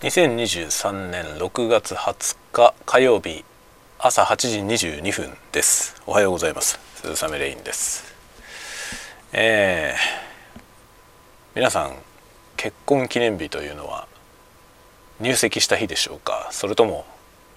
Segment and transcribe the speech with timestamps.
[0.00, 3.44] 2023年6月20日火曜日
[3.98, 6.00] 朝8時22分です。
[6.06, 6.78] おはようございます。
[7.02, 8.14] 鈴雨レインです。
[9.32, 10.60] えー、
[11.56, 11.96] 皆さん
[12.56, 14.06] 結婚記念日というのは
[15.18, 16.46] 入籍した日でしょうか？
[16.52, 17.04] それとも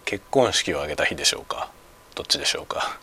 [0.05, 1.69] 結婚式を挙げた日でしょうか？
[2.15, 2.97] どっちでしょうか？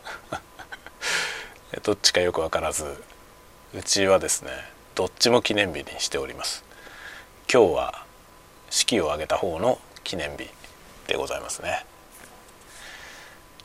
[1.84, 3.00] どっちかよく分からず
[3.73, 4.50] うちはですね
[4.96, 6.64] どっちも記念日にしております。
[7.48, 7.98] 今日は
[8.89, 10.48] 式を挙げた方の記念日
[11.06, 11.84] でございますね。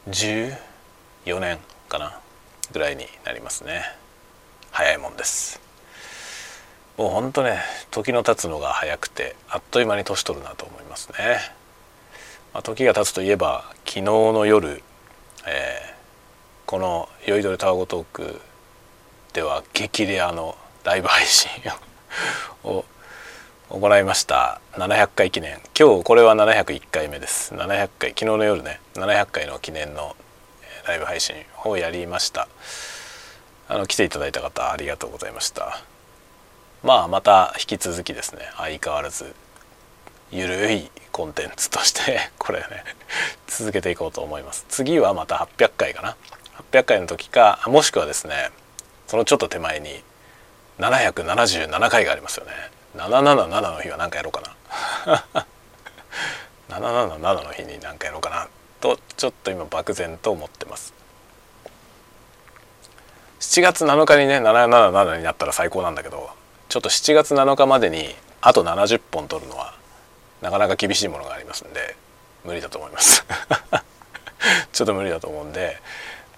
[0.07, 2.19] 14年かな
[2.73, 3.83] ぐらいになりますね。
[4.71, 5.61] 早いもんです。
[6.97, 7.59] もうほんとね
[7.89, 11.39] 時の経つのが早くてあっという間に年取るなと思いますね、
[12.53, 14.83] まあ、時が経つといえば昨日の夜、
[15.47, 15.93] えー、
[16.67, 18.41] この「酔いどれタワゴトーク」
[19.33, 21.49] では激レアのライブ配信
[22.63, 22.85] を
[23.69, 24.59] 行いました。
[24.73, 27.55] 700回記念今日これは701回目です。
[27.55, 28.79] 700回昨日の夜ね。
[28.95, 30.15] 700回の記念の
[30.85, 32.47] ライブ配信をやりました。
[33.69, 35.81] あの来ていただいた方ありがとうございました。
[36.83, 38.41] まあまた引き続きですね。
[38.57, 39.33] 相変わらず
[40.29, 42.65] ゆるいコンテンツとして これね
[43.47, 44.65] 続けていこうと思います。
[44.67, 46.17] 次はまた800回かな。
[46.71, 48.51] 800回の時かもしくはですね
[49.07, 50.03] そのちょっと手前に
[50.79, 52.51] 777回がありますよね。
[52.95, 54.41] 777の日は何かやろうか
[55.07, 55.45] な。
[56.77, 58.47] 777の日に何かやろうかな
[58.79, 60.93] とちょっと今漠然と思ってます。
[63.39, 66.29] 7月7日にね777になったら最高なんだけど
[66.69, 69.75] ちょっと7月7日までにあと70本取るのは
[70.41, 71.95] なかなか厳しいものがありますんで
[72.43, 73.25] 無理だと思います。
[74.71, 75.77] ちょっと無理だと思うんで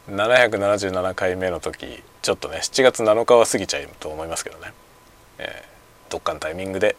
[0.10, 4.74] 777回目の時ちょっとね7月7日は過ぎちゃうと思いますけどね、
[5.40, 5.75] えー、
[6.16, 6.96] どっかのタイミングで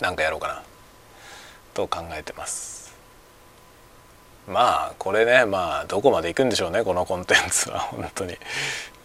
[0.00, 0.62] 何かやろうかな
[1.74, 2.96] と考えてます。
[4.48, 8.38] まあこれねまあどこまで行くんでしょうねこのコンテンツは 本当に、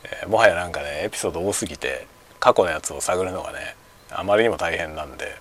[0.06, 2.08] えー、もはやなんかねエピソード多すぎて
[2.40, 3.76] 過去のやつを探るのがね
[4.12, 5.36] あまりにも大変なんで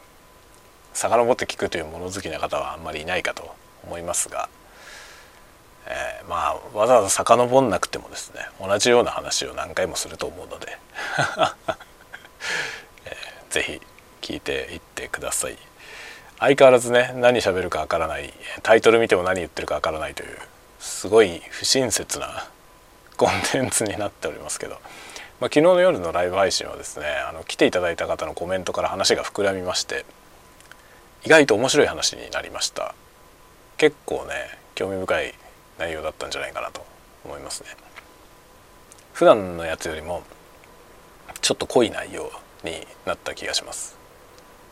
[0.95, 3.55] 遡って聞くという物好きな方はあんまりいないかと
[3.85, 4.49] 思いますが
[5.87, 10.77] えー、まあわざわざ遡んなくてもですね同じような話を何回もすると思うので、
[13.49, 13.81] えー、ぜ
[14.21, 15.57] ひ聞いていってください。
[16.39, 18.33] 相変わらずね何喋るかわからない。
[18.63, 20.39] タイトル見ても何言ってるかわからないという
[20.79, 22.49] すごい不親切な
[23.17, 24.81] コンテンツになっておりますけど、まあ、
[25.47, 30.05] 昨日の夜のライブ配信はですねあの来ていただいた方のコメントから話が膨らみまして
[31.25, 32.95] 意外と面白い話になりました。
[33.77, 35.35] 結構ね興味深い
[35.79, 36.85] 内容だったんじゃないかなと
[37.25, 37.71] 思いますね。
[39.13, 40.23] 普段のやつよりも
[41.41, 42.31] ちょっと濃い内容
[42.65, 43.97] になった気がします。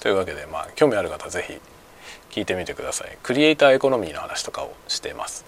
[0.00, 1.60] というわけでまあ興味ある方是非
[2.30, 3.18] 聞いてみてください。
[3.22, 5.44] クリエイターエコノミーの話とかをしています。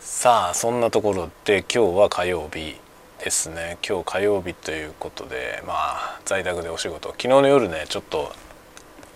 [0.00, 2.76] さあそんなところで今日は火曜日
[3.18, 3.78] ですね。
[3.86, 7.10] 今日火曜日ということでまあ在宅でお仕事。
[7.10, 8.32] 昨日の夜ねちょっと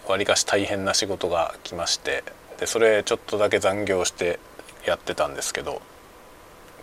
[0.08, 2.24] わりかし大変な仕事が来まして
[2.58, 4.38] でそれちょっとだけ残業して
[4.86, 5.82] やってたんですけど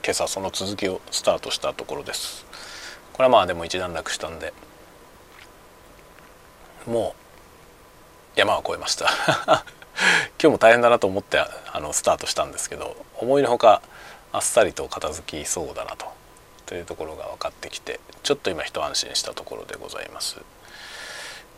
[0.04, 2.46] 今朝その続きをスタートしたところです。
[3.16, 4.52] これはまあでも一段落したんで
[6.86, 7.16] も
[8.36, 9.06] う山は越えました。
[10.38, 13.82] 今日も大変だなと思ってあのスタートしたんですけど思いのほか
[14.34, 16.08] あっさりと片付きそうだなと
[16.66, 20.36] というところが分かってきてちょっと今一安心したところでございます。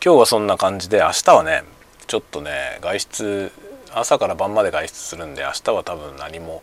[0.00, 1.64] 今日はそんな感じで明日はね
[2.06, 3.52] ちょっとね外出
[3.92, 6.62] 朝から晩まで外出するんで明日は多分何も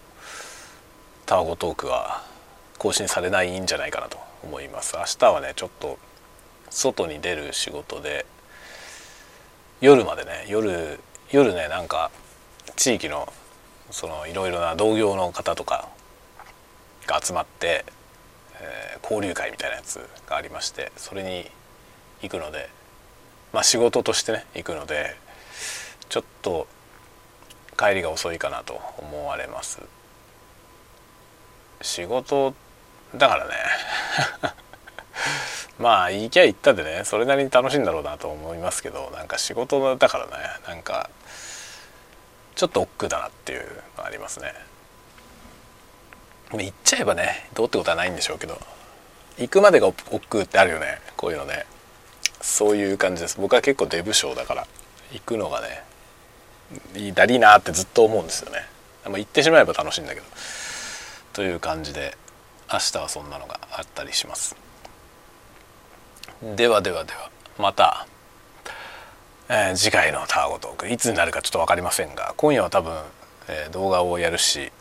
[1.25, 2.23] タワゴトークは
[2.77, 4.17] 更新されないんじゃないかなと。
[4.45, 4.95] 思います。
[4.95, 5.97] 明日はねちょっと
[6.69, 8.25] 外に出る仕事で
[9.81, 10.99] 夜までね夜
[11.31, 12.11] 夜ねなんか
[12.75, 13.31] 地域の
[13.91, 15.87] そのいろいろな同業の方とか
[17.07, 17.85] が集まって、
[18.59, 21.49] えー、交流会みたいなやつがありましてそれに
[22.21, 22.69] 行くので
[23.53, 25.15] まあ仕事としてね行くので
[26.09, 26.67] ちょっと
[27.77, 29.81] 帰りが遅いかなと思われます。
[31.81, 32.53] 仕事
[33.17, 33.53] だからね。
[35.79, 37.03] まあ行きゃ行ったでね。
[37.03, 40.31] それなりに楽しいんだろうなと思いますけどなんか仕事だからね。
[40.67, 41.09] なんか
[42.55, 44.53] ちょっと億劫だなっていうのありますね。
[46.51, 48.61] 行っちゃえばねどうってことはないんでしょうけど
[49.37, 51.01] 行くまでが億劫ってあるよね。
[51.17, 51.65] こういうのね。
[52.41, 53.37] そういう感じです。
[53.39, 54.67] 僕は結構デブ症だから
[55.11, 55.83] 行くのがね
[57.13, 58.65] だりなってずっと思うんですよね。
[59.05, 60.25] まあ、行ってしまえば楽しいんだけど。
[61.33, 62.17] という感じで。
[62.71, 64.55] 明日はそんなのがあったりします。
[66.55, 68.07] ではではではまた
[69.47, 72.93] えー、次回のタワゴトークいつになるかちょっと分かりませんが今夜は多分、
[73.47, 74.71] えー、動画をやるし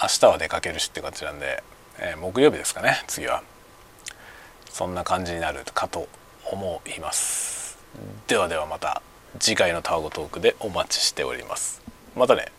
[0.00, 1.62] 明日は出かけるしって感じなんで、
[1.98, 3.42] えー、木曜日ですかね次は。
[4.68, 6.08] そんな感じになるかと
[6.50, 7.78] 思います。
[8.26, 9.02] ではではまた
[9.38, 11.82] 次回のタワゴトークでお待ちしております。
[12.16, 12.52] またね。